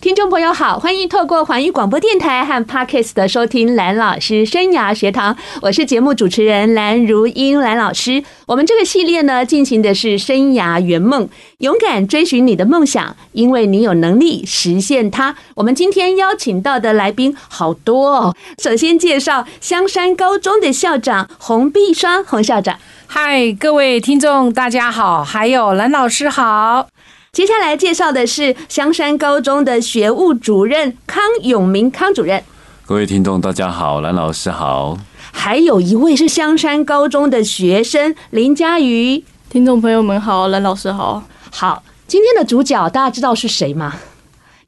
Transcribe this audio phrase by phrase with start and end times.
[0.00, 8.22] 听众朋友好，欢迎透过环宇广播电台和 Parkes 的收听蓝老师生涯学堂，我是节目主持人蓝如英蓝老师。
[8.46, 11.28] 我们这个系列呢，进行的是生涯圆梦，
[11.58, 15.34] 勇敢追寻你的梦想，因为你有能力实现它。
[15.54, 22.78] 我们今天邀请到的来宾好多哦，首先介绍香山高中的校长洪碧霜洪校长。
[23.06, 26.86] 嗨，各位听众大家好，还有蓝老师好。
[27.36, 32.42] 接下来介绍的是香山高中的学务主任康永明康主任。
[32.86, 34.96] 各位听众大家好，蓝老师好。
[35.32, 39.22] 还有一位是香山高中的学生林佳瑜。
[39.50, 41.24] 听众朋友们好，蓝老师好。
[41.52, 43.92] 好，今天的主角大家知道是谁吗？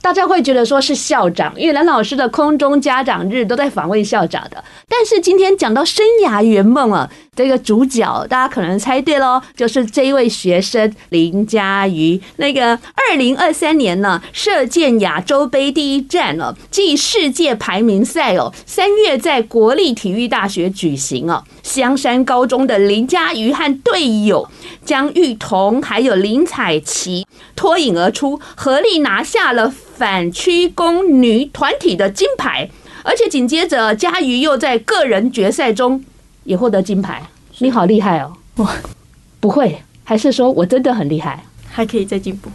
[0.01, 4.63] 大家会觉得说是校长，因为蓝老师的空中家长日都在访问校长的。
[4.89, 12.21] 但是今天讲到生涯圆梦啊，这个主角大家可能猜对喽，就是这一位学生林佳瑜。
[12.37, 21.43] 那个二零二三年呢，射箭亚洲杯第一站了，暨世界排名赛哦，三月在国立体育大学举行哦。
[21.69, 24.49] 香山高中的林佳瑜和队友
[24.87, 29.71] 江玉彤还有林采琪脱颖而出，合力拿下了。
[29.99, 32.71] 反曲弓女团体的金牌，
[33.03, 36.03] 而且紧接着佳瑜又在个人决赛中
[36.45, 37.29] 也获得金牌。
[37.59, 38.33] 你好厉害哦！
[38.57, 38.69] 我，
[39.41, 41.45] 不会，还是说我真的很厉害？
[41.69, 42.49] 还可以再进步。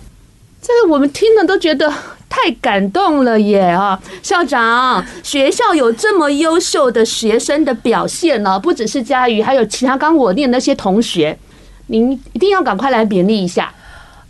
[0.64, 1.94] 这个我们听了都觉得
[2.30, 3.60] 太感动了耶！
[3.60, 11.38] 啊，校长，学校有这么优秀的学生的表现呢，不只是佳瑜，还有其他刚我念那些同学，
[11.88, 13.74] 您一定要赶快来勉励一下。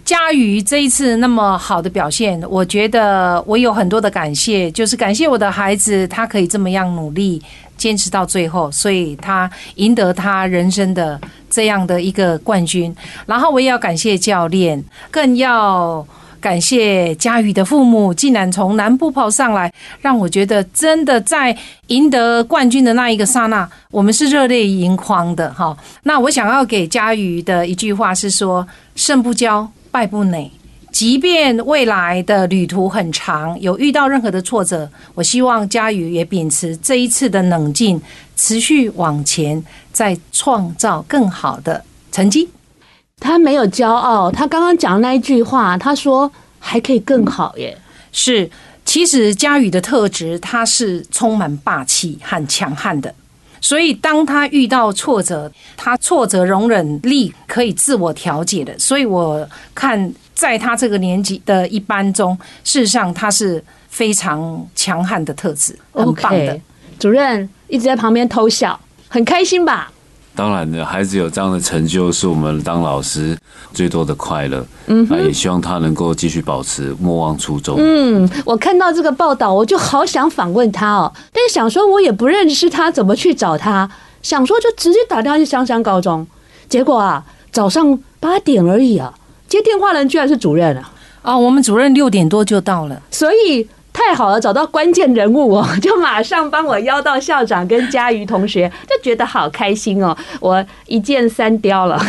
[0.04, 7.42] 佳瑜这一次那么好的表现，我觉得我有很多的感谢，就是感谢我的孩子，他可以这么样努力，
[7.78, 12.94] 坚持到最后，所以他赢得他人生的这样的一个冠军。
[13.26, 16.06] 然后我也要感谢教练，更要
[16.44, 25.76] 感谢佳瑜的父母，竟然从南部跑上来，让我觉得真的在赢得冠军的那一个刹那，我们是热泪盈眶的哈。
[26.04, 29.66] 那我想要给佳瑜的一句话是说：胜不骄。
[29.90, 30.50] 败不馁，
[30.92, 38.02] 即便未来的旅途很长，有遇到任何的挫折，我希望佳瑜也秉持这一次的冷静，
[38.36, 42.50] 持续往前，再创造更好的成绩。
[43.24, 46.30] 他没有骄傲，他刚刚讲的那一句话，他说
[46.60, 47.76] 还可以更好耶。
[48.12, 48.50] 是，
[48.84, 53.16] 其实佳宇的特质，他是充满霸气和强悍的。
[53.62, 58.78] 所以，当他遇到挫折，他挫折容忍力可以自我调节的。
[58.78, 66.54] 所以我看，在他这个年纪的一班中，事实上他是非常强悍的特质，很棒的。
[66.54, 66.62] Okay.
[67.00, 69.93] 主任一直在旁边偷笑，很开心吧？
[70.36, 73.38] 当然的，孩子有这样的成就，是我们当老师
[73.72, 74.66] 最多的快乐。
[74.88, 77.76] 嗯，那也希望他能够继续保持莫忘初衷。
[77.78, 83.90] 嗯，我看到这个报道，我就好想访问他哦，但是想说我也不认识他，怎么去找他？
[84.24, 86.26] 想说就直接打电话去香山高中，
[86.68, 89.14] 结果啊，早上八点而已啊，
[89.48, 90.92] 接电话的人居然是主任啊！
[91.22, 93.68] 哦，我们主任六点多就到了，所以。
[93.94, 102.04] 太好了，找到关键人物哦， 就马上帮我邀到校长跟佳瑜同学，就觉得好开心哦，我一箭三雕了。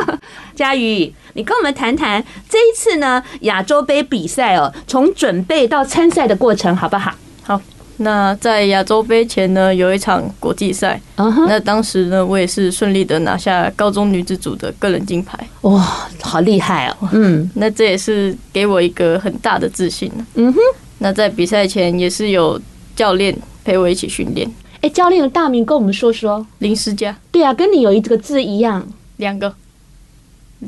[0.56, 7.12] 佳瑜，你跟我们谈谈这一次呢亚洲杯比赛哦，从准备到参赛的过程好不好？
[7.42, 7.60] 好，
[7.98, 20.58] 那在亚洲杯前呢，有一场国际赛，那当时呢，我也是顺利的拿下高中女子组的个人金牌，哇，好厉害哦，嗯，那这也是给我一个很大的自信，嗯哼。
[20.98, 22.60] 那在比赛前也是有
[22.94, 24.50] 教练陪我一起训练。
[24.80, 26.46] 哎，教练的大名跟我们说说。
[26.58, 27.16] 林思佳。
[27.30, 28.86] 对啊，跟你有一个字一样。
[29.16, 29.48] 两个。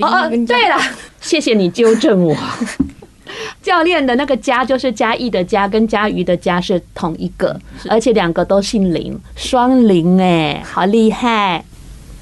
[0.00, 0.76] 哦哦，对了，
[1.20, 2.36] 谢谢你纠正我。
[3.62, 7.58] 教练的那个佳就是嘉义的嘉，跟佳瑜的佳是同一个，
[7.88, 11.62] 而且两个都姓林，双林哎，好厉害。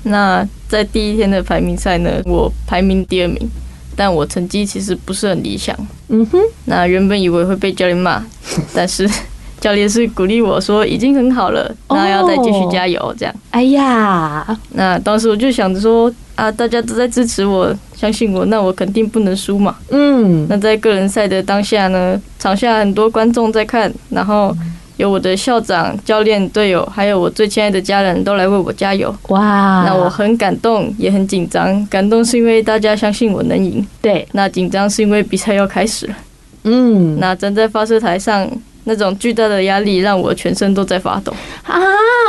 [0.02, 3.48] 那在第一天的排名赛呢，我排名第二名。
[3.96, 5.74] 但我成绩其实不是很理想，
[6.08, 6.38] 嗯哼。
[6.66, 8.22] 那原本以为会被教练骂，
[8.72, 9.08] 但是
[9.58, 13.34] 教练是鼓励我说已经很好了，那要再继续加油这样。
[13.50, 19.74] 哎呀，那当时我就想着说啊，大家都在支持我，相信我，那我肯定不能输嘛。
[19.90, 20.46] 嗯。
[20.48, 24.54] 那在个人赛的当下呢，场下很多观众在看，然后。
[24.96, 29.14] 有我的校长、教练、队友，还有我最亲爱的家人都来为我加油。
[29.28, 29.84] 哇！
[29.86, 31.86] 那我很感动，也很紧张。
[31.86, 33.86] 感动是因为大家相信我能赢。
[34.00, 34.26] 对。
[34.32, 36.14] 那紧张是因为比赛要开始了。
[36.64, 37.18] 嗯。
[37.20, 38.50] 那站在发射台上，
[38.84, 41.32] 那种巨大的压力让我全身都在发抖
[41.64, 41.74] 啊！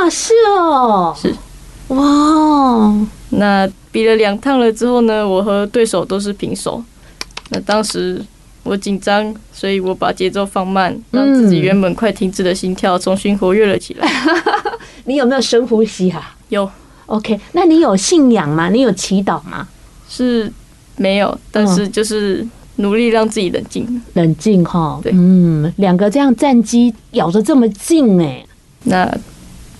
[0.10, 1.34] 是哦，是，
[1.90, 2.94] 哇，
[3.30, 6.82] 那比了两趟了之后呢，我和对手都是平手。
[7.50, 8.22] 那当时
[8.68, 14.08] 我紧张，所以我把节奏放慢，让自己原本快停止的心跳重新活跃了起来。
[15.06, 16.36] 你有没有深呼吸啊？
[16.50, 16.70] 有。
[17.06, 18.70] OK，那你有信仰吗？
[18.70, 19.68] 你有祈祷吗？
[20.10, 20.52] 是
[20.98, 22.48] 没有，但是就是。
[22.80, 25.00] 努力让自己冷静，冷静哈。
[25.02, 28.46] 对，嗯，两个这样战机咬得这么近哎，
[28.84, 29.04] 那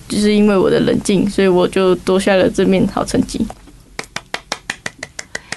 [0.08, 3.46] 就是因为我的冷静，所以我就夺下了这面好成绩。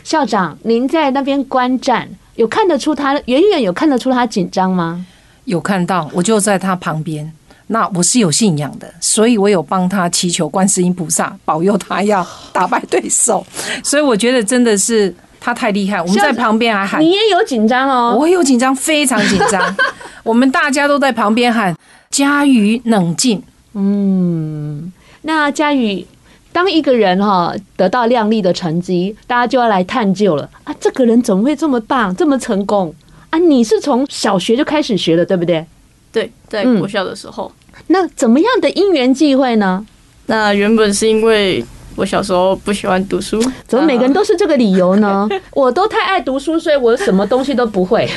[0.04, 5.06] 校长，您在那边观战，有看得出他远远有看得出他紧张吗？
[5.46, 7.32] 有看到，我就在他旁边。
[7.68, 13.46] 那我是有信仰的，所以我有帮他祈求观世音菩萨保佑他要打败对手。
[13.84, 15.14] 所以我觉得真的是。
[15.44, 17.02] 他太厉害，我们在旁边还喊。
[17.02, 19.76] 你也有紧张哦，我有紧张，非常紧张。
[20.22, 21.76] 我们大家都在旁边喊
[22.12, 23.42] ：“佳宇冷静。”
[23.74, 24.94] 嗯，
[25.24, 26.06] 那佳宇，
[26.54, 32.94] 当一个人哈得到亮丽的成绩，大家就要来探究了啊，这个人怎么会这么棒，这么成功
[33.30, 33.40] 啊？
[33.40, 35.66] 你是从小学就开始学的，对不对？
[36.12, 37.52] 对，在国校的时候。
[37.74, 39.86] 嗯，那怎么样的因缘际会呢？
[40.26, 41.64] 那原本是因为。
[41.98, 43.38] 我小时候不喜欢读书，
[43.68, 45.28] 怎么每个人都是这个理由呢？
[45.52, 48.10] 我都太爱读书，所以我什么东西都不会。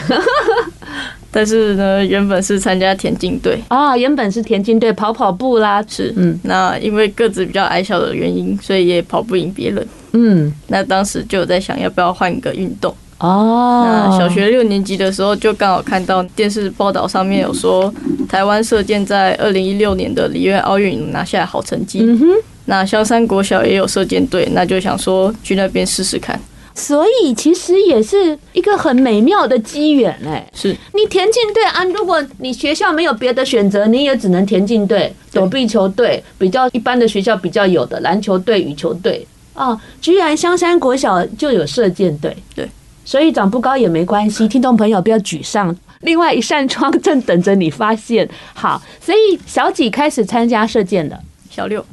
[1.37, 6.39] 但是呢，原本是参加田径队啊，原本是田径队跑跑步啦，是嗯。
[6.45, 9.85] 那因为个子比较矮小的原因，所以也跑不赢别人。
[10.13, 13.83] 嗯，那当时就有在想要不要换一个运动哦。
[13.85, 17.93] 那小学六年级的时候，就刚好看到电视报道上面有说，
[18.29, 21.99] 台湾射箭在二零一六年的里约奥运拿下好成绩。
[22.01, 22.27] 嗯哼。
[22.67, 26.41] 那萧山国小也有射箭队，那就想说去那边试试看。
[26.75, 30.45] 所以其实也是一个很美妙的机缘哎。
[30.53, 42.37] 是你田径队啊，如果你学校没有别的选择，你也只能田径队、躲避球队，比较一般的学校比较有的篮球队、羽球队啊，居然香山国小就有射箭队。
[42.57, 42.69] 对，
[43.05, 48.29] 所以长不高也没关系，听众朋友不要沮丧，另外一扇窗正等着你发现。
[48.53, 51.19] 好，所以小几开始参加射箭的？
[51.49, 51.85] 小六。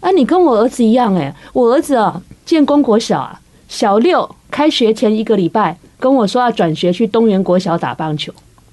[0.00, 8.32] 啊，你跟我儿子一样哎、欸，我儿子啊，建功国小啊，小六开学前一个礼拜跟我说要转学去东元国小打棒球，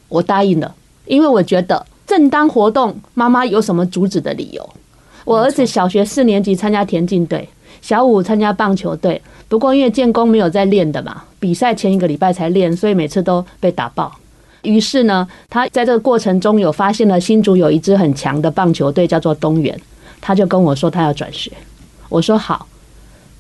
[0.10, 0.74] 我答应了，
[1.06, 4.69] 因为我觉得正当活动，妈妈有什么阻止的理由？
[5.25, 7.48] 我儿子小学四年级参加田径队，
[7.81, 14.12] 小五参加棒球队，不过因为建功没有在练的嘛，比赛前一个礼拜才练，所以每次都被打爆。
[14.62, 19.78] 于是呢，他在这个过程中有发现了新竹有一支很强的棒球队，叫做东元。
[20.22, 21.51] 他就跟我说他要转学，
[22.07, 22.66] 我说好，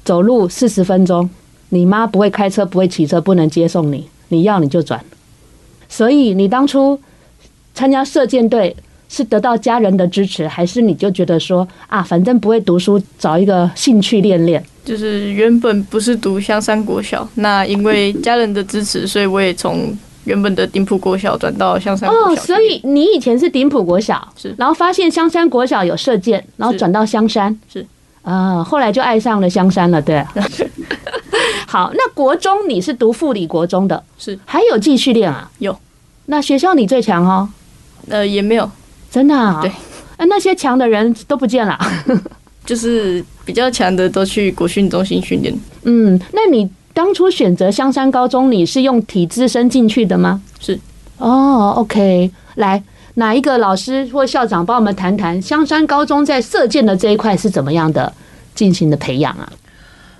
[0.03, 1.29] 走路四十分钟，
[1.73, 5.03] 你妈不会开车不会骑车不能接送你，你要你就转。
[5.89, 6.99] 所以你当初
[7.73, 8.75] 参加射箭队
[9.09, 14.63] 是得到家人的支持，还是你就觉得说啊，反正不会读书，找一个兴趣练练？
[14.85, 19.97] 就是原本不是读香山国小，那因为家人的支持，所以我也从。
[20.25, 22.31] 原本的顶埔国小转到香山国小。
[22.31, 27.85] 哦，所以你以前是顶埔国小，是，然后发现香山国小有射箭，然后转到香山，是，
[28.21, 30.23] 啊，后来就爱上了香山了，对。
[31.73, 35.49] 好，那国中你是读护理国中的，是，还有继续练啊？
[35.57, 35.75] 有。
[36.27, 37.49] 那学校你最强哦？
[38.09, 38.69] 呃，也没有，
[39.09, 39.59] 真的啊？
[39.59, 39.71] 对。
[40.17, 41.75] 啊，那些强的人都不见了，
[42.63, 45.51] 就是比较强的都去国训中心训练。
[45.85, 46.69] 嗯，那你。
[46.93, 50.39] 当初选择香山高中，你是用体资生进去的吗？
[50.59, 50.79] 是。
[51.17, 52.83] 哦，OK，来，
[53.15, 58.13] 哪一个老师或校长帮我们谈谈香山高中在射箭的这一块是怎么样的
[58.53, 59.51] 进行的培养啊？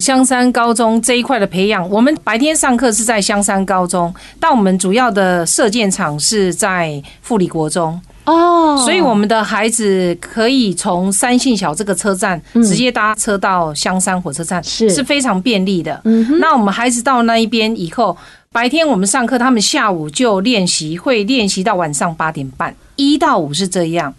[0.04, 7.98] 香山高中这一块的培养，我们白天上课是在香山高中，但我们主要的射箭场是在富里国中。
[8.26, 16.02] 哦，所以我们的孩子可以从三信小这个车站直接搭车到香山火车站，是是非常便利的。
[16.42, 18.18] 那我们孩子到那一边以后，
[18.52, 24.14] 白天我们上课，他们下午就练习，会练习到晚上八点半，一到五是这样。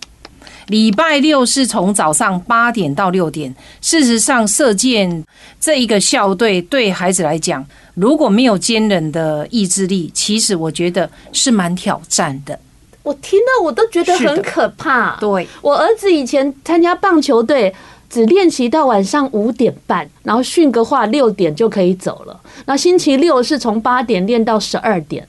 [0.68, 3.54] 礼拜六是从早上八点到六点。
[3.80, 5.25] 事实上，射箭
[5.61, 12.59] 这一个校队对孩子来讲，如果没有坚韧的意志力，其实我觉得是蛮挑战的。
[13.02, 15.16] 我听到我都觉得很可怕。
[15.21, 17.75] 对，我儿子以前参加棒球队，
[18.09, 22.40] 只练习到晚上五点半，然后训个话六点就可以走了。
[22.64, 25.28] 那星期六是从八点练到十二点，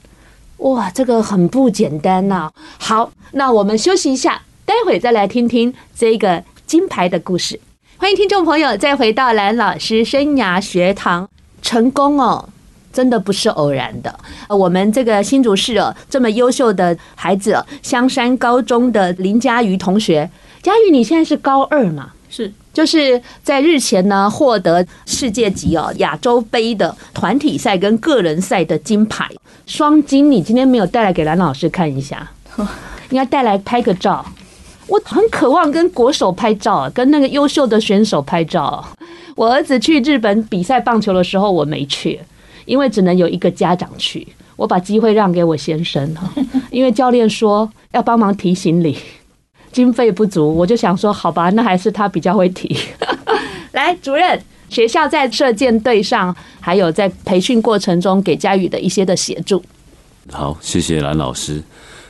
[0.56, 2.50] 哇，这个很不简单呐。
[2.78, 7.58] 好，那我们休息一下，待会再来听听这个金牌的故事。
[7.98, 11.28] 欢迎听众朋友再回到蓝老师生涯学堂，
[11.62, 12.48] 成功哦。
[12.92, 14.18] 真的不是偶然的。
[14.48, 20.28] 我们这个新竹市哦，这么优秀的孩子，香山高中的林佳瑜同学，
[20.62, 22.10] 佳瑜，你现在是高二嘛？
[22.28, 29.28] 是，就是在日前呢，获得世界级哦亚洲杯的团体赛跟个人赛的金牌，
[29.66, 30.28] 双金。
[30.28, 32.28] 你今天没有带来给蓝老师看一下，
[33.10, 34.24] 应该带来拍个照。
[34.88, 38.84] 我很渴望跟国手拍照，跟那个优秀的选手拍照。
[39.34, 42.18] 我儿子去日本比赛棒球的时候，我没去，
[42.64, 44.26] 因为只能有一个家长去。
[44.56, 46.32] 我把机会让给我先生哈，
[46.70, 48.96] 因为教练说要帮忙提行李，
[49.70, 52.74] 经费不足，我就想说好吧，那还是他比较会提。
[53.72, 54.40] 来，主任，
[54.70, 59.62] 学校在射箭队上，还有在培训过程中给佳宇的一些的协助。
[60.32, 61.62] 好，谢谢蓝老师。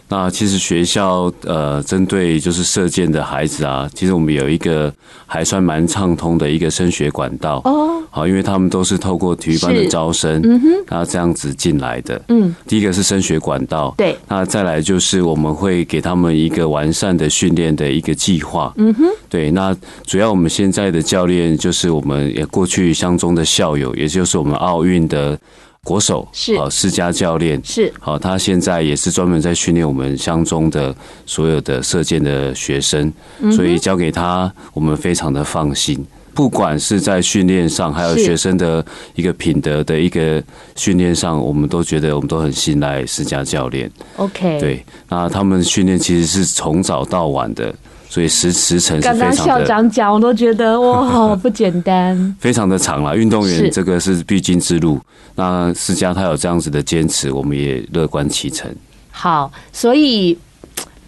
[0.09, 4.93] 那其实学校呃，针对就是射箭的孩子啊，其实我们有一个
[5.27, 8.03] 还算蛮畅通的一个升学管道哦。
[8.09, 12.23] 好，因为他们都是透过体育班的招生，嗯哼，那这样子进来的。
[12.29, 14.17] 嗯，第一个是升学管道，对。
[14.29, 18.73] 那再来就是我们会给他们一个完善的训练的一个计划。
[18.77, 19.51] 嗯哼，对。
[19.51, 25.39] 那主要我们现在的教练就是我们也过去相中的校友，也就是我们奥运的。
[25.87, 30.93] 国手是好，施家教练是好，他现在也是专门在训练我们乡中的
[31.26, 33.12] 所有的射箭的学生，
[33.52, 36.05] 所以交给他，我们非常的放心。
[36.35, 40.43] 不管是在训练上，还有学生的一个品德的一个
[40.75, 43.88] 训练上，我们都觉得我们都很信赖施家教练。
[44.16, 47.73] OK，对，那他们训练其实是从早到晚的。
[48.09, 49.19] 所以时时程是非常的。
[49.19, 52.17] 刚刚校长讲，我都觉得哇，好不简单。
[52.41, 55.01] 非常的长了，运动员这个是必经之路。
[55.35, 58.71] 那思佳他有这样子的坚持，我们也乐观其成。
[59.11, 60.37] 好，所以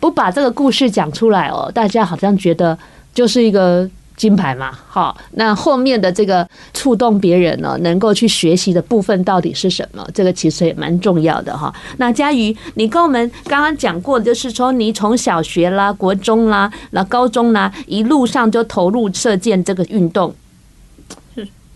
[0.00, 2.78] 不把这个故事讲出来哦，大家好像觉得
[3.14, 3.88] 就是一个。
[4.18, 10.04] 金牌嘛，好，那后面的这个触动别人呢，能够去学习的部分到底是什么？
[10.12, 11.72] 这个其实也蛮重要的哈。
[11.98, 20.34] 那佳瑜，你跟我们刚刚讲过，就是说你从小学啦、国中啦、那高中啦，一路上就投入射箭这个运动。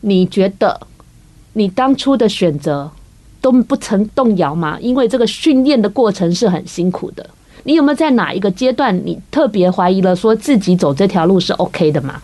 [0.00, 0.80] 你觉得
[1.52, 2.90] 你当初的选择
[3.40, 4.76] 都不曾动摇吗？
[4.80, 7.24] 因为这个训练的过程是很辛苦的。
[7.62, 12.20] 你有没有在哪一个阶段，你特别怀疑了，说自己走这条路是 OK 的吗？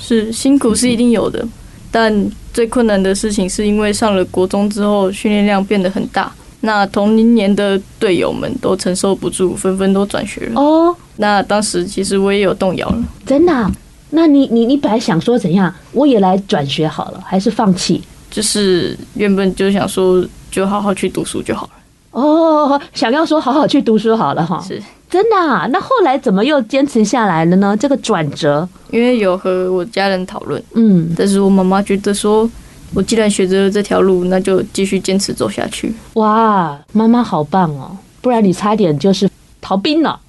[0.00, 1.46] 是辛苦是一定有的，
[1.92, 10.60] 但最困难的事情是因为上了国中之后训练量变得很大，那同龄年的队友们都承受不住，纷纷都转学了。
[10.60, 13.70] 哦，那当时其实我也有动摇了，真的啊？
[14.10, 15.72] 那你你你本来想说怎样？
[15.92, 18.02] 我也来转学好了，还是放弃？
[18.30, 21.72] 就是原本就想说，就好好去读书就好了。
[22.10, 24.64] 哦，想要说好好去读书好了哈。
[24.66, 24.82] 是。
[25.10, 25.66] 真的啊？
[25.72, 27.76] 那后来怎么又坚持下来了呢？
[27.76, 32.48] 这个转折，因为有和我家人讨论，嗯，但是我妈妈觉得说，
[32.94, 35.92] 我既然选择了这条路，那就继续坚持走下去。
[36.14, 37.96] 哇，妈妈好棒哦！
[38.20, 39.28] 不然你差点就是
[39.60, 40.20] 逃兵了。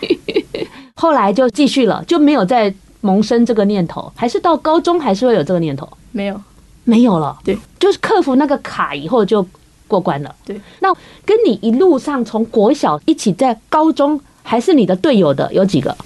[0.94, 2.72] 后来就继续了，就没有再
[3.02, 5.86] 萌生这个念头，还是到高中还是会有这个念头？
[6.10, 6.40] 没有，
[6.84, 7.38] 没有了。
[7.44, 9.46] 对，就是克服那个卡以后就。
[9.88, 10.60] 过关了，对。
[10.78, 15.96] 那跟你一路上从国小一起在高中，还是你的队友的有几个？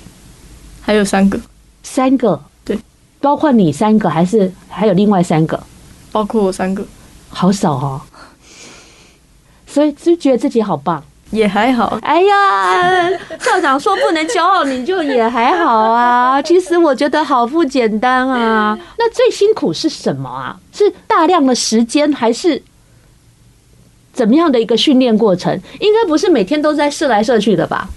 [0.81, 1.39] 还有三个，
[1.83, 2.79] 三个，对。
[3.21, 5.63] 包括你三个，还是还有另外三个？
[6.11, 6.83] 包括我三个，
[7.29, 8.01] 好少哦。
[9.67, 11.03] 所以就觉得自己好棒？
[11.31, 11.99] 也还好。
[12.03, 13.09] 哎呀，
[13.41, 16.41] 校长说不能骄傲，你就也还好啊。
[16.43, 18.79] 其实我觉得好不简单啊。
[18.99, 20.61] 那最辛苦是什么啊？
[20.73, 22.63] 是大量的时间，还是？
[24.13, 25.53] 怎么样的一个训练过程？
[25.81, 27.89] 应该不是每天都在射来射去的吧？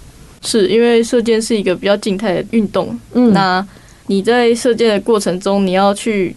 [0.44, 2.98] 是因为射箭是一个比较静态的运动。
[3.14, 3.66] 嗯，那
[4.08, 6.36] 你在射箭的过程中，你要去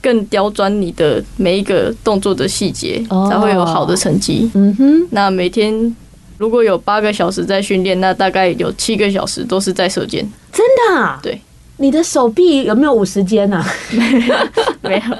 [0.00, 4.48] 更刁钻你的每一个动作的细节，才会有好的成绩。
[4.54, 5.08] 嗯哼。
[5.10, 5.96] 那每天
[6.38, 10.24] 如果有八个小时在训练，那大概有七个小时都是在射箭。
[10.52, 11.18] 真的啊？
[11.22, 11.40] 对。
[11.78, 13.64] 你的手臂有没有五十肩啊？
[14.82, 15.18] 没有。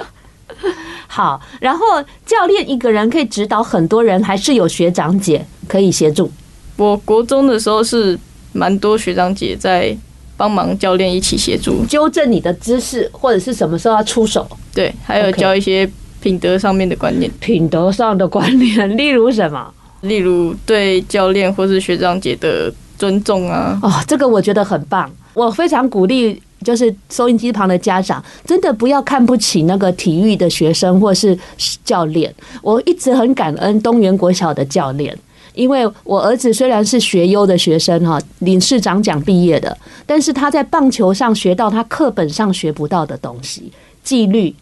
[1.11, 1.83] 好，然后
[2.23, 6.31] 教练一个人可以指导很多人，还是有学长姐可以协助？
[6.77, 8.17] 我国中的时候是
[8.53, 9.97] 蛮多学长姐在
[10.37, 14.47] 帮忙，教练一起协助纠正你的姿势，或者是什么时候要出手？
[14.71, 15.89] 对，还有教一些
[16.21, 17.29] 品德上面的观念。
[17.39, 19.73] 品德上的观念，例如什么？
[20.01, 23.79] 例如对教练或是学长姐的尊重啊。
[23.81, 26.39] 哦，这个我觉得很棒，我非常鼓励。
[26.63, 31.37] 就是收音机旁的家长，真的不要看不起那个体育的学生或是
[31.83, 32.33] 教练。
[32.61, 35.17] 我一直很感恩东元国小的教练，
[35.53, 43.71] 因为我儿子虽然是学优的学生哈，领市长奖毕业的，但是他在棒球上学到他课本上学不到的东西，
[44.03, 44.53] 纪律、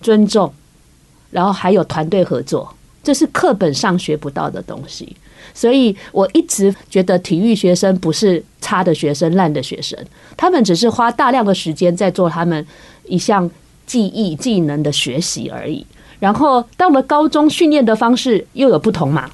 [0.00, 0.52] 尊重，
[1.30, 5.16] 然后还有团队合作，这是课本上学不到的东西。
[5.54, 9.98] 所以我一直觉得体育学生不是差的学生、烂的学生，
[10.36, 12.66] 他们只是花大量的时间在做他们
[13.06, 13.50] 一项
[13.86, 15.84] 技艺、技能的学习而已。
[16.18, 19.30] 然后到了高中，训练的方式又有不同嘛？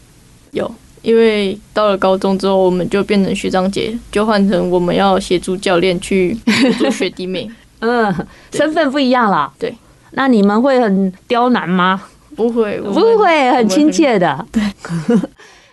[0.53, 0.71] 有，
[1.03, 6.37] 因为到了高中之后，我们就变成学长姐，就换成我们要协助教练去
[6.79, 7.51] 做学弟妹。
[7.81, 8.15] 嗯，
[8.53, 9.53] 身份不一样了。
[9.59, 9.77] 对，
[10.13, 12.01] 那你们会很刁难吗？
[12.35, 14.47] 不会，不会，很亲切的。
[14.53, 14.63] 对。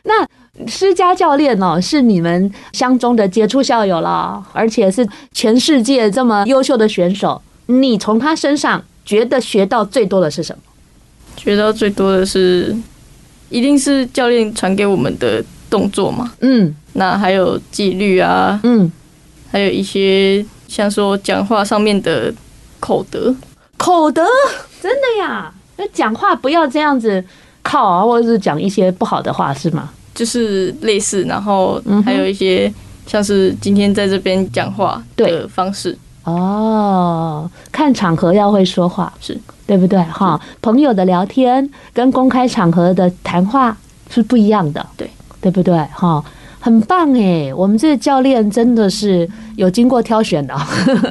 [0.04, 0.28] 那
[0.68, 7.42] 施家教练哦，是你们相中的杰出校友了，而且是全世界这么优秀的选手。
[7.68, 10.62] 你从他身上觉得学到最多的是什么？
[11.38, 12.76] 学到最多的是，
[13.50, 16.34] 一定是教练传给我们的动作嘛。
[16.42, 18.92] 嗯，那还有纪律啊，嗯，
[19.52, 22.32] 还有一些像说讲话上面的
[22.80, 23.34] 口德。
[23.78, 24.24] 口德，
[24.82, 25.52] 真的呀？
[25.78, 27.24] 那讲话不要这样子。
[27.64, 29.90] 靠啊，或者是讲一些不好的话是吗？
[30.14, 32.72] 就是类似，然后还有一些
[33.08, 37.50] 像是今天在这边讲话的方式哦。
[37.72, 40.00] 看场合要会说话，是对不对？
[40.04, 43.76] 哈，朋友的聊天跟公开场合的谈话
[44.12, 45.10] 是不一样的，对
[45.42, 45.76] 对不对？
[45.94, 46.24] 哈，
[46.60, 50.56] 很棒哎，我们这个教练真的是有经过挑选的，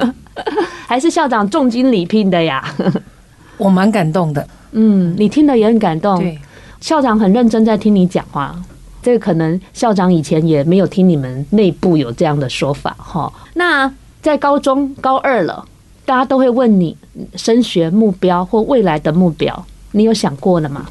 [0.87, 2.63] 还是校长重金礼聘的呀？
[3.57, 4.47] 我蛮感动的。
[4.73, 6.19] 嗯，你听得也很感动。
[6.19, 6.37] 对，
[6.81, 8.55] 校长很认真在听你讲话。
[9.01, 13.31] 这个可能校长以前也没有听你们内部有这样的说法哈。
[13.55, 15.65] 那在高中高二了，
[16.05, 16.95] 大家都会问你
[17.35, 20.85] 升学目标或未来的目标，你有想过了吗？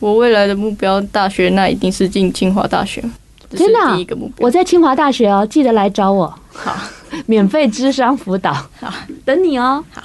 [0.00, 3.02] 我未来的目标，大学那一定是进清华大学。
[3.48, 6.26] 真的，第一个目标，我在清华大学哦，记得来找我。
[6.52, 6.76] 好，
[7.24, 8.52] 免费智商辅导。
[8.52, 8.92] 好，
[9.24, 9.82] 等你哦。
[9.90, 10.02] 好，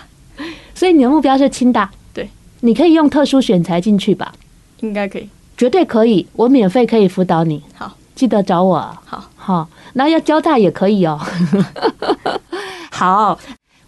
[0.73, 1.91] 所以你的目标是清大。
[2.61, 4.33] 你可以用特殊选材进去吧？
[4.81, 6.25] 应该可以，绝对可以。
[6.33, 7.61] 我免费可以辅导你。
[7.75, 8.77] 好，记得找我。
[9.05, 11.19] 好，好，那要交大也可以哦。
[12.91, 13.37] 好。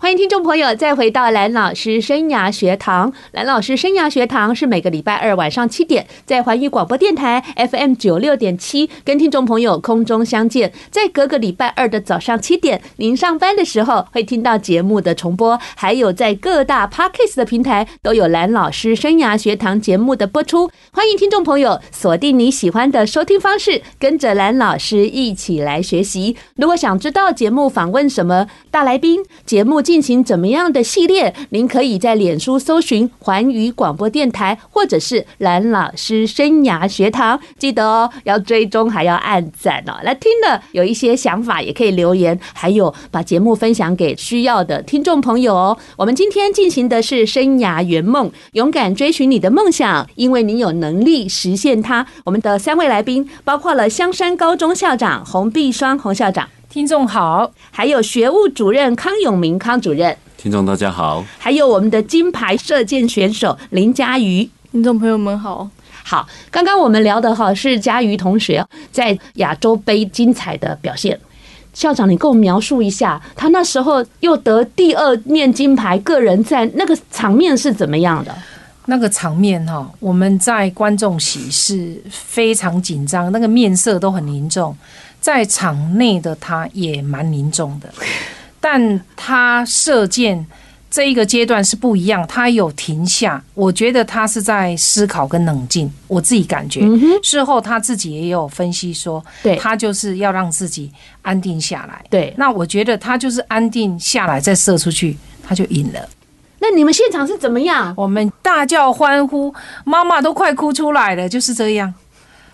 [0.01, 3.13] 欢迎听众朋友再回到蓝老师生涯学堂。
[3.33, 7.39] 蓝老师生涯学堂是每个礼拜二晚上七点在环宇广播电台
[7.71, 10.73] FM 九六点七跟听众朋友空中相见。
[10.89, 20.71] 在隔个礼拜二的早上七点，您上班的时候会听到节目的重播，还有在各大 Podcast 的平台都有蓝老师生涯学堂节目的播出。
[20.91, 26.35] 欢迎听众朋友锁定你喜欢的收听方式，跟着蓝老师一起来学习。
[26.55, 29.79] 如果想知道节目访问什么大来宾，节目。
[29.91, 31.35] 进行怎么样的系列？
[31.49, 37.37] 您可以在脸书搜寻环宇广播电台，或者是蓝老师生涯学堂。
[37.59, 39.99] 记得哦，要追踪还要按赞哦。
[40.03, 45.77] 来听的有一些想法，也可以留言，还有把节目分享给需要的听众朋友哦。
[45.97, 52.07] 我们今天进行的是生涯圆梦，勇敢追寻你的梦想，因为你有能力实现它。
[52.23, 56.47] 我们的三位来宾包括了香山高中校长洪碧双洪校长。
[56.71, 60.17] 听众好，还有学务主任康永明康主任。
[60.37, 64.49] 听众大家好，还有我们的金牌射箭选手林佳瑜。
[64.71, 65.69] 听众朋友们好，
[66.01, 71.19] 好，刚刚我们聊的哈是佳瑜同学在亚洲杯精彩的表现。
[71.73, 78.33] 校长，你给我描述一下，他那时候又得第二面金牌，个人赛那个场面是怎么样的？
[78.85, 84.73] 那个场面哈，我们在观众席是非常紧张，那个面色都很凝重。
[85.21, 87.87] 在场内的他也蛮凝重的，
[88.59, 90.45] 但他射箭
[90.89, 96.81] 这一个阶段是不一样，他有停下，我觉得他是在思考跟冷静，我自己感觉。
[97.23, 102.03] 事后他自己也有分析说，对，他就是要让自己安定下来。
[102.09, 105.15] 对，那我觉得他就是安定下来再射出去，
[105.47, 106.09] 他就赢了。
[106.59, 107.93] 那你们现场是怎么样？
[107.95, 109.53] 我们大叫欢呼，
[109.85, 111.93] 妈妈都快哭出来了，就是这样。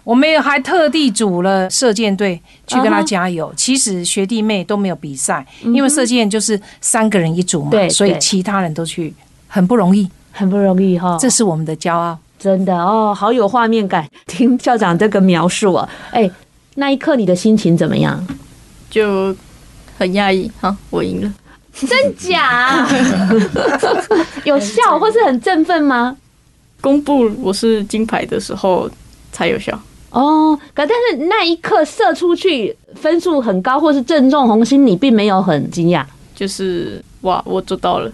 [0.07, 3.53] 我们也还特地组了射箭队去跟他加油。
[3.57, 9.13] 其实学弟妹都没有比赛，因为射箭就是三个人一组嘛，所以其他人都去，
[9.49, 11.17] 很不容易，很不容易哈。
[11.19, 14.07] 这是我们的骄傲，真的哦，好有画面感。
[14.27, 16.31] 听校长这个描述啊，哎，
[16.75, 18.25] 那一刻你的心情怎么样？
[18.89, 19.35] 就
[19.97, 20.49] 很压抑。
[20.61, 21.33] 好，我赢了，
[21.73, 22.87] 真假？
[24.45, 26.15] 有笑或是很振奋吗？
[26.79, 28.89] 公布我是金牌的时候
[29.33, 29.77] 才有效。
[30.09, 38.11] 哦，可但是那一刻射出去分数很高，或是正中红心，你并没有很惊讶，就是哇，我做到了，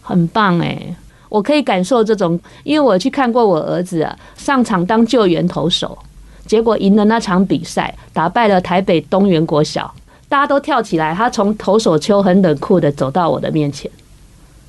[0.00, 0.94] 很棒哎！
[1.28, 5.98] 我可以感受这种，因为我去看过我儿子啊上场当救援投手，
[6.46, 9.92] 结果赢了那场比赛，打败了台北东元国小，
[10.28, 13.90] 大家都跳起来，他从投手丘很冷酷的走到我的面前，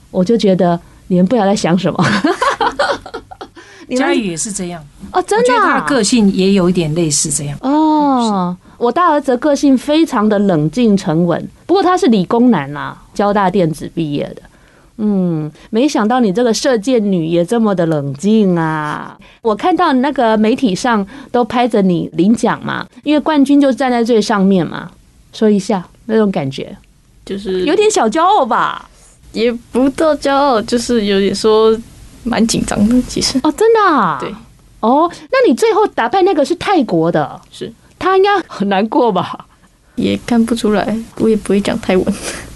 [0.09, 2.03] 我就觉得你们不晓得在想什么。
[3.95, 8.55] 佳宇也是这样哦，真的、啊，他的个性也有一点类似这样哦。
[8.77, 14.41] 我大儿子个性非常的冷静沉稳，不过他是理工男呐、啊，交大电子毕业的。
[14.97, 19.17] 嗯，没想到你这个射箭女也这么的冷静啊！
[19.41, 24.89] 我看到那个媒体上都拍着你领奖嘛，因为冠军就站在最上面嘛。
[25.33, 26.77] 说一下那种感觉，
[27.25, 28.89] 就是有点小骄傲吧？
[29.33, 31.77] 也不到骄傲，就是有点说
[32.25, 33.01] 蛮紧张的。
[33.07, 34.17] 其实哦，真的啊？
[34.19, 34.29] 对
[34.81, 39.47] 哦，那你最后打败那个是泰国的，是他应该很难过吧？
[39.95, 42.05] 也看不出来，我也不会讲泰文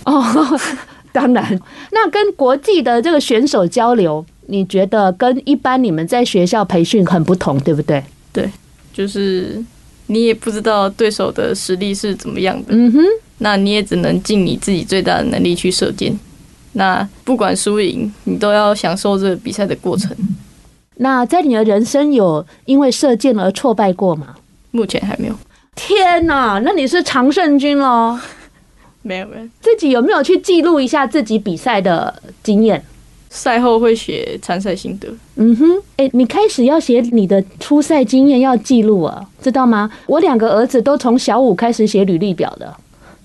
[0.04, 0.24] 哦。
[1.12, 1.60] 当然，
[1.92, 8.04] 那跟国际的这个选手交流，你觉得跟一般你们在学校培训很不同，对不对？
[8.32, 8.48] 对，
[8.94, 9.60] 就是
[10.06, 12.66] 你也不知道对手的实力是怎么样的。
[12.70, 13.00] 嗯哼，
[13.40, 16.16] 那你也只能尽你自己最大的能力去射箭。
[16.74, 20.16] 那不管输赢，你都要享受这个比赛的过程。
[20.98, 24.36] 那在你的人生有因为射箭而挫败过吗？
[24.72, 25.34] 目前还没有。
[25.76, 28.20] 天哪，那你是常胜军喽？
[29.02, 32.84] 没有没有，自己有没有去记录一下自己比赛的经验？
[33.30, 35.08] 赛后会写参赛心得。
[35.36, 39.90] 嗯哼，哎，你开始要写你的初赛经验，要记录啊，知道吗？
[40.06, 42.76] 我两个儿子都从小五开始写履历表的，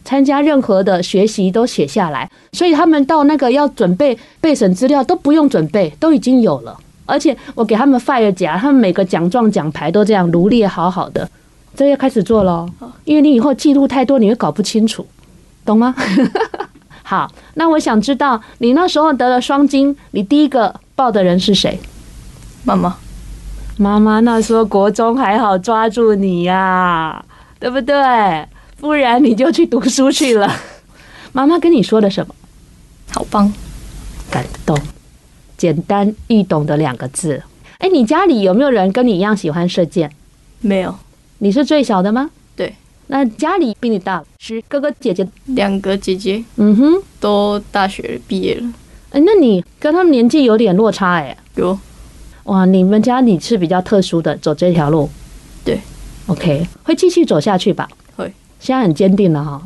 [0.04, 6.76] 参加任何的学习都写下来，所以他们到那个要准备备审资料都不用准备，都已经有了。
[7.06, 11.28] 而且我给他们 fire 夹，他们每个奖状奖牌都这样罗列好好的，
[11.74, 12.68] 这要开始做喽。
[13.04, 15.06] 因为你以后记录太多，你会搞不清楚。
[15.64, 15.94] 懂吗？
[17.02, 21.78] 好，那我想知道你那时候得了双金，你第一个报的人是谁？
[22.64, 22.96] 妈妈。
[23.76, 27.24] 妈妈那时候国中还好抓住你呀、啊，
[27.58, 27.94] 对不对？
[28.84, 30.60] 不然你就去读书去了。
[31.32, 32.34] 妈妈跟你说的什么？
[33.12, 33.50] 好棒，
[34.30, 34.78] 感动，
[35.56, 37.42] 简单易懂的两个字。
[37.78, 40.10] 哎，你家里有没有人跟你一样喜欢射箭？
[40.60, 40.94] 没有。
[41.38, 42.28] 你是最小的吗？
[42.54, 42.74] 对。
[43.06, 48.70] 那家里比你大是哥哥姐姐，两个姐姐，嗯哼，都大学毕业了。
[49.12, 51.34] 哎，那你跟他们年纪有点落差哎。
[51.54, 51.78] 有，
[52.42, 55.08] 哇，你们家你是比较特殊的，走这条路。
[55.64, 55.80] 对
[56.26, 57.88] ，OK，会继续走下去吧？
[58.58, 59.62] 会，现在很坚定了哈。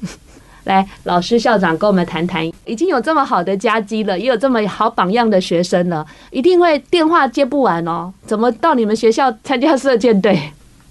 [0.64, 8.12] 来，老师校长跟我们谈谈，已经有这么好的家绩了，也有这么好榜样的学生了，一定会电话接不完哦。
[8.26, 10.40] 怎么到你们学校参加射箭队？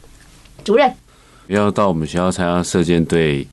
[0.64, 0.94] 主任。
[1.48, 3.46] 要到我们学校参加射箭队，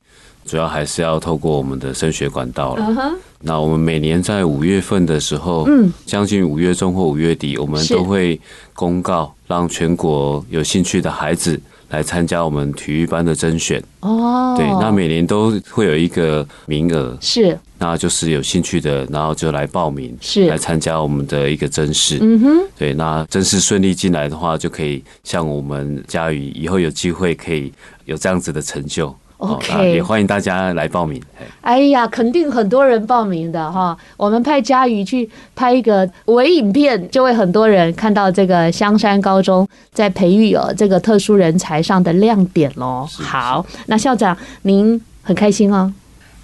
[0.45, 2.85] 主要还是要透过我们的升学管道了。
[2.85, 3.15] Uh huh.
[3.41, 8.39] 那我们每年在五月份的时候，嗯，将近五月中或五月底，我们都会
[8.75, 11.59] 公告，让全国有兴趣的孩子
[11.91, 13.83] 来参加我们体育班的甄选。
[14.01, 17.57] 哦，对，那每年都会有一个名额，是。
[17.79, 22.19] 那就是有兴趣的，然后就来报名，是来参加我们的一个甄试。
[22.21, 27.73] 嗯哼，对，那甄试顺利进来的话，就可以像我们佳宇以后有机会可以
[28.05, 29.15] 有这样子的成就。
[29.41, 31.21] OK，也欢迎大家来报名。
[31.63, 33.97] 哎呀，肯定很多人报名的哈。
[34.17, 43.09] 我们派佳宇去拍一个微影片，就会很多人看到这个香山高中在培育哦这个特殊人才上的亮点喽。
[43.11, 45.93] 好，那校长您很开心哦。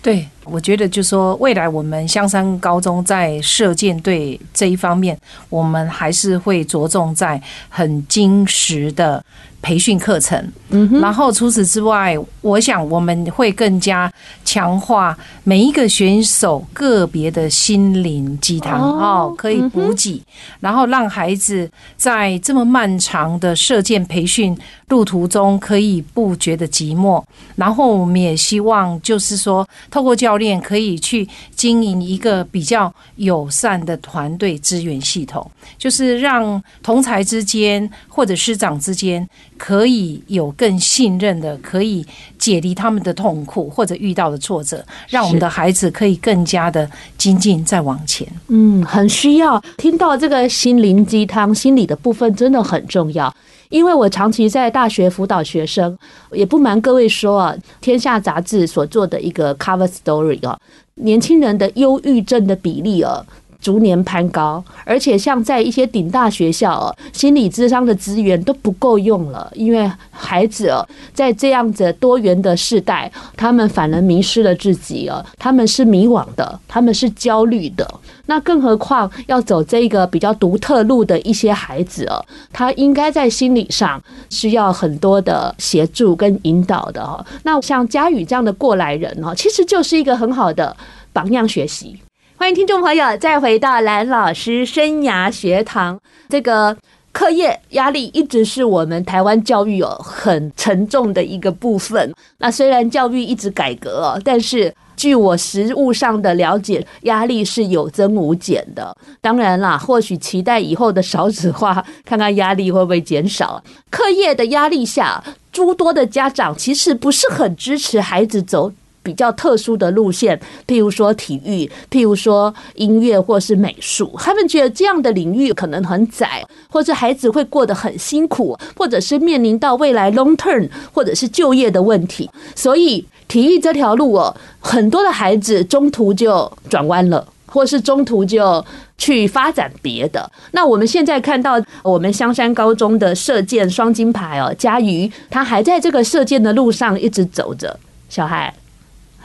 [0.02, 0.26] 对。
[0.48, 9.20] 我觉得，就说未来我们香山高中在射箭队这一方面，我们还是会着重在很精实的
[9.66, 10.52] 培训课程。
[10.68, 14.12] 嗯，然后除此之外，我想我们会更加
[14.44, 20.22] 强化每一个选手个别的心灵鸡汤哦，可以补给，
[20.60, 24.56] 然后让孩子在这么漫长的射箭培训
[24.88, 27.22] 路途中可以不觉得寂寞。
[27.56, 35.48] 然后我们也希望，就是说透过教练可以去经营一个比较友善的团队资源系统，
[35.78, 39.26] 就是让同才之间或者师长之间
[39.58, 42.04] 可以有更信任的，可以
[42.38, 46.88] 解离他们的痛苦或者遇到的挫折，让我们的孩子可以更加的
[47.18, 48.26] 精进再往前。
[48.48, 53.34] 嗯，很需要听到这个心灵鸡汤，心理的部分真的很重要。
[53.68, 55.96] 因为我长期在大学辅导学生，
[56.30, 60.56] 也不瞒各位说啊，天下杂志所做的一个 cover story 啊，
[60.94, 63.24] 年轻人的忧郁症的比例啊。
[63.66, 77.84] 逐年攀高，而且像在一些顶大学校，心理智商的资源都不够用了，因为孩子哦，在这样子多元的世代，他们反而迷失了自己哦，他们是迷惘的，他们是焦虑的。
[78.26, 84.00] 那更何况要走这个比较独特路的一些孩子哦，他应该在心理上
[84.30, 87.18] 需要很多的协助跟引导的哦。
[87.42, 90.76] 那像佳宇这样的过来人哦，其实就是一个很好的
[91.12, 91.98] 榜样学习。
[92.38, 95.98] 欢迎听众朋友再回到蓝老师生涯学堂。
[96.28, 96.76] 这个
[97.10, 102.12] 课业压力一直是我们台湾教育哦很沉重的一个部分。
[102.36, 108.94] 那虽然教育一直改革，但是据我实务上的了解，压力是有增无减的。
[109.22, 113.64] 当然啦，或许期待以后的少子化，看看压力会不会减少。
[113.90, 118.70] 课业的压力下，诸多的家长其实不是很支持孩子走。
[119.06, 132.28] 比较特殊的路线，譬如说体育，譬如说音乐或是美术，他们觉得这样的领域可能很窄，或者孩子会过得很辛苦，或者是面临到未来 long term 或者是就业的问题。
[132.56, 138.64] 所以体育这条路哦，很多的孩子中途就转弯了，或是中途就
[138.98, 140.28] 去发展别的。
[140.50, 148.52] 那我们现在看到我们香山高中的射箭双金牌哦，佳瑜他还在这个射箭的路上一直走着，小孩。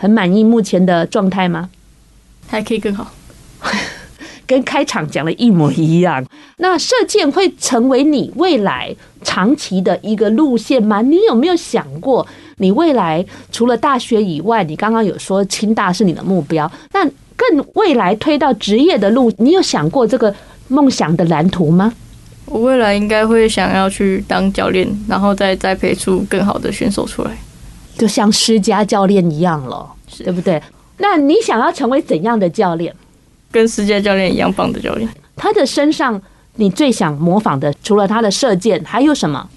[0.02, 1.70] 很满意目前的状态吗？
[2.48, 3.14] 还可以更好，
[4.48, 6.26] 跟开场讲的一模一样。
[6.58, 11.04] 那射箭会成为你未来长期的一个路线吗？
[11.04, 12.26] 你有没有想过，
[12.58, 20.34] 你未来除了大学以外，你刚刚有说清大是你的目标，那更未来推到职业的路，你有想过这个
[20.70, 21.94] 梦想的蓝图吗？
[22.48, 27.38] 我未来应该会想要去当教练，然后再栽培出更好的选手出来。
[28.02, 29.88] 就像施家教练一样了，
[30.24, 30.60] 对不对？
[30.98, 32.92] 那你想要成为怎样的教练？
[33.52, 35.08] 跟施家教练一样棒的教练。
[35.36, 36.20] 他的身上，
[36.56, 39.48] 你最想模仿的，除了他的射箭，还有什么？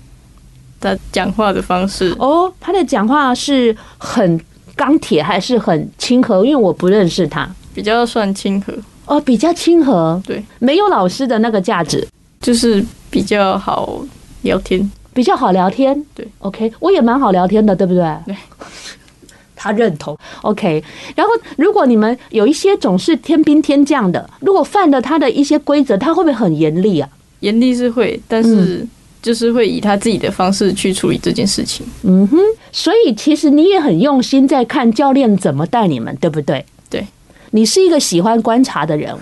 [0.79, 2.15] 他讲话的方式。
[2.19, 4.39] 哦，他的讲话是很
[4.77, 6.45] 钢铁，还是很亲和？
[6.45, 8.75] 因为我不认识他，比较算亲和。
[9.07, 10.21] 哦，比较亲和。
[10.27, 12.07] 对，没有老师的那个价值，
[12.43, 14.05] 就是比较好
[14.43, 14.91] 聊天。
[15.15, 18.03] 比较好聊天，对，OK，我也蛮好聊天的，对不对？
[18.27, 18.37] 对，
[19.57, 20.83] 他认同，OK。
[21.15, 27.09] 然后，如果你们有一些总是天兵天将的，如果犯了他的一些规则，他会不会很严厉啊？
[27.41, 28.87] 严厉是会，但是
[29.23, 31.87] 就是会以他自己的方式去处理这件事情。
[32.03, 32.39] 嗯哼，
[32.73, 36.65] 所以其实你也很用心在看教练怎么带你们，对不对？
[36.91, 37.07] 对，
[37.53, 39.15] 你是一个喜欢观察的人，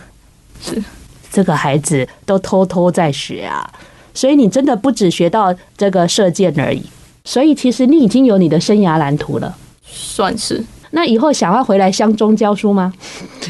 [0.62, 0.82] 是
[1.30, 3.70] 这个孩子都偷偷在学啊。
[4.14, 6.82] 所以你真的不只学到这个射箭而已，
[7.24, 10.62] 所以其实你已经有你的生涯蓝图了，算是。
[10.90, 12.92] 那以后想要回来乡中教书吗？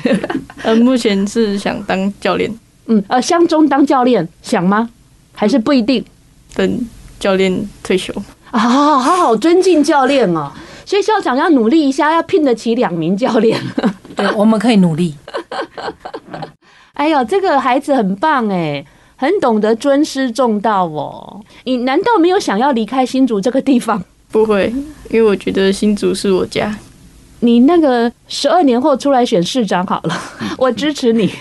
[0.62, 2.52] 呃，目前是想当教练。
[2.86, 4.88] 嗯，呃，乡中当教练想吗？
[5.34, 6.04] 还是不一定？
[6.54, 6.86] 等
[7.18, 8.14] 教练退休
[8.52, 10.52] 啊，好好尊敬教练哦。
[10.84, 13.58] 所以校长要努力一下，要聘得起两名教练。
[14.14, 15.14] 对，我们可以努力。
[16.94, 18.84] 哎呦，这个孩子很棒哎。
[19.22, 24.02] 很懂得尊师重道哦，你难道没有想要离开新竹这个地方？
[24.32, 24.74] 不会，
[25.10, 26.76] 因为我觉得新竹是我家。
[27.38, 30.20] 你那个十二年后出来选市长好了，
[30.58, 31.32] 我支持你。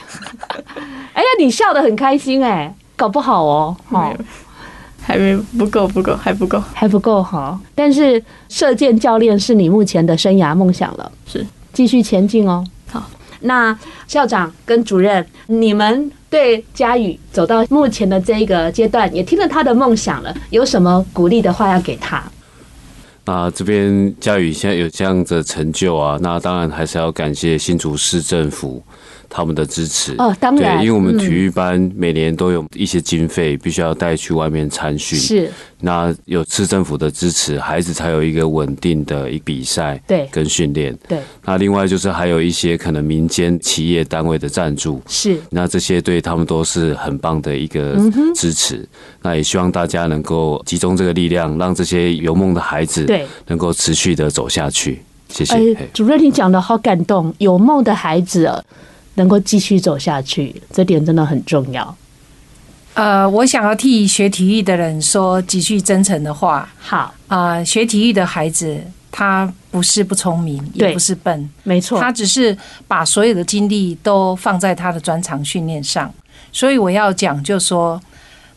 [1.14, 4.16] 哎呀，你笑得很开心哎，搞不好哦，哦，
[5.02, 7.60] 还没不够，不够，还不够，还不够好。
[7.74, 12.64] 但是射箭教练是你目前的生涯梦想了，是继续前进哦。
[12.92, 13.76] 好，那
[14.08, 16.12] 校长跟主任，你们。
[16.32, 22.24] 对佳宇走到目前的这一个阶段，也听了他的梦想了，有什么鼓励的话要给他？
[23.26, 28.82] 那这边佳宇现在有这样的成就啊，那当然还是要感谢新竹市政府。
[29.34, 35.18] 他们的支持哦，当然，对，因为我们体育班每年都有一些经费，必须要带去外面参训。
[35.18, 40.94] 是，那有市政府的支持，孩子才有一个稳定的一比赛，对，跟训练。
[41.08, 47.98] 对，那另外就是还有一些可能民间企业单位的赞助，是，那这些对他们都是很棒的一个
[48.36, 48.86] 支持。
[49.22, 55.02] 那也希望大家能够集中这个力量，让这些有梦的孩子对能够持续的走下去。
[55.30, 55.74] 谢谢。
[55.94, 58.52] 主任，你讲的好感动，有梦的孩子。
[59.16, 61.96] 能够继续走下去，这点真的很重要。
[62.94, 66.68] 呃，我想要替学体育的人说几句真诚的话。
[66.78, 72.58] 好啊，呃，学体育的孩子，他不是不聪明，也不是笨，没错，他只是
[72.90, 76.14] 把所有的精力都放在他的专长训练上。
[76.52, 78.02] 所以我要讲，就说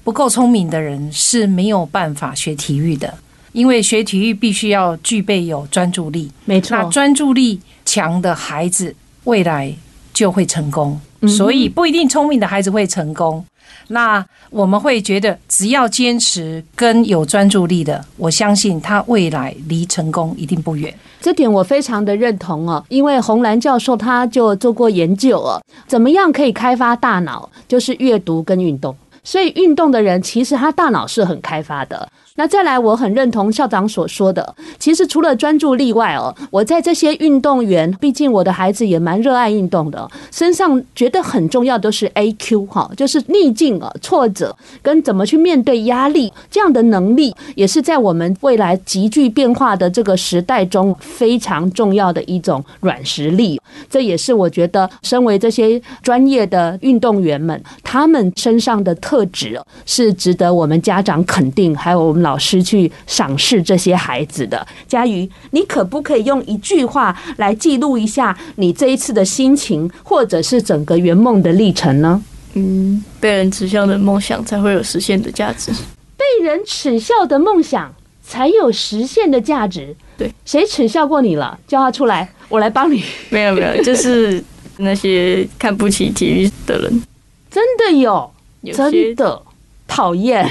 [0.02, 3.14] 不够聪明的人是没有办法学体育的，
[3.52, 6.32] 因为学体育必须要具备有专注力。
[6.44, 9.72] 没错，那专注力强的孩子，未来。
[10.14, 10.98] 就会成功，
[11.29, 13.44] 所以不一定聪明的孩子会成功。
[13.88, 20.94] 那我们会觉得，只要坚持跟有专注力的，我相信他未来离成功一定不远。
[21.20, 28.96] 这点我非常的认同哦，因为红蓝教授他就做过研究哦，怎么样可以开发大脑，就是阅读跟运动。
[29.22, 32.09] 所以运动的人其实他大脑是很开发的。
[32.36, 53.60] 那再来，我很认同校长所说的，其实除了专注力外哦，我在这些运动员，毕竟我的孩子也蛮热爱运动的，身上觉得很重要都是 AQ 哈，就是逆境啊、挫折跟怎么去面对压力这样的能力，也是在我们未来急剧变化的这个时代中非常重要的一种软实力。
[53.88, 62.23] 这也是我觉得，身为这些专业的运动员们，他们身上的特质是值得我们家长肯定，还有我们。
[62.24, 72.20] 老师去赏识这些孩子的佳瑜，你可不可以用一句话来记录一下你这一次的心情，或者是整个圆梦的历程呢？
[72.54, 75.70] 嗯，被人耻笑的梦想才会有实现的价值。
[76.16, 79.94] 被人耻笑的梦想才有实现的价值。
[80.16, 81.58] 对，谁耻笑过你了？
[81.66, 83.04] 叫他出来，我来帮你。
[83.28, 84.42] 没有没有，就是
[84.78, 87.02] 那些看不起体育的人，
[87.50, 88.32] 真的有，
[88.72, 89.42] 真的
[89.88, 90.48] 讨厌。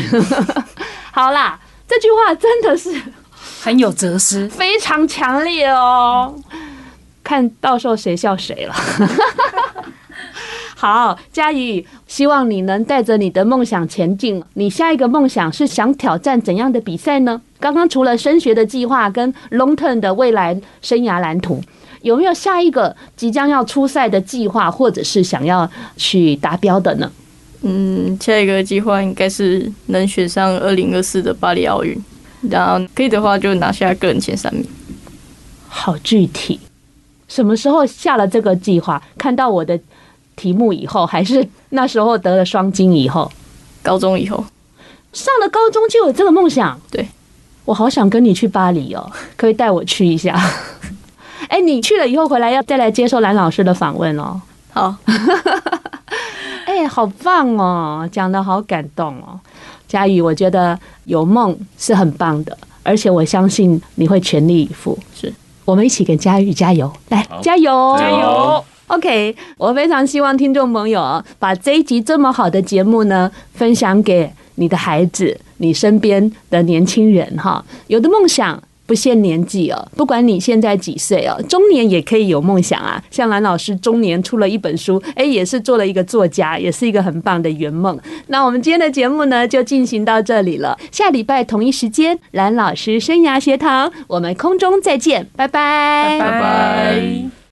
[1.12, 1.60] 好啦。
[1.88, 2.90] 这句话真的是
[3.62, 6.34] 很有哲思，非常强烈哦。
[7.24, 8.74] 看到时候谁笑谁了。
[10.76, 14.44] 好，佳宇，希望你能带着你的梦想前进。
[14.56, 17.42] 你下一个梦想是想挑战怎样的比赛呢？
[17.60, 21.62] 刚刚除了升学的计划跟 long term 的未来生涯蓝图，
[22.02, 27.10] 有没有下一个即将要出赛的计划，或者是想要去达标的呢？
[27.66, 31.98] 嗯，下一个计划应该是能选上二零二四的巴黎奥运，
[32.50, 34.66] 然后可以的话就拿下个人前三名。
[35.70, 36.60] 好具体，
[37.30, 39.02] 什么时候下了这个计划？
[39.18, 39.80] 看到我的
[40.36, 43.32] 题目以后，还是那时候得了双金以后？
[43.82, 44.44] 高中以后，
[45.14, 46.78] 上了高中就有这个梦想。
[46.92, 47.08] 对，
[47.64, 50.38] 我好想跟你去巴黎哦，可以带我去一下。
[51.48, 54.42] 哎，你去了以后回来要再来接受蓝老师的访问哦。
[54.74, 54.96] 好。
[56.88, 59.40] 好棒哦，讲的好感动哦，
[59.88, 64.98] 佳宇，我觉得有梦是很棒的，而且我相信你会全力以赴。
[65.16, 65.34] 是，
[65.66, 78.62] 我们一起给佳宇加油，来，加油，加油！OK，我非常希望听众朋友把这一集这么好的节目呢，分享给你的孩子，你身边的年轻人哈，有的梦想。
[78.86, 83.02] 不限年纪哦，不管你现在几岁哦，中年也可以有梦想啊。
[83.10, 87.98] 像蓝老师中年出了一本书，哎，也是做了一个作家，也是一个很棒的圆梦。
[88.28, 90.78] 那我们今天的节目呢，就进行到这里了。
[90.92, 97.34] 下礼拜同一时间，蓝老师生涯学堂，我们空中再见，拜拜，拜拜。